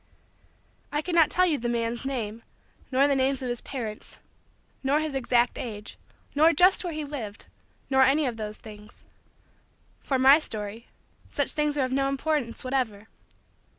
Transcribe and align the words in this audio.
I 0.91 1.03
cannot 1.03 1.29
tell 1.29 1.45
you 1.45 1.59
the 1.59 1.69
man's 1.69 2.07
name, 2.07 2.41
nor 2.91 3.05
the 3.07 3.15
names 3.15 3.43
of 3.43 3.49
his 3.49 3.61
parents, 3.61 4.17
nor 4.81 4.99
his 4.99 5.13
exact 5.13 5.59
age, 5.59 5.95
nor 6.33 6.53
just 6.53 6.83
where 6.83 6.91
he 6.91 7.05
lived, 7.05 7.45
nor 7.87 8.01
any 8.01 8.25
of 8.25 8.35
those 8.37 8.57
things. 8.57 9.03
For 9.99 10.17
my 10.17 10.39
story, 10.39 10.87
such 11.29 11.51
things 11.51 11.77
are 11.77 11.85
of 11.85 11.91
no 11.91 12.09
importance 12.09 12.63
whatever. 12.63 13.09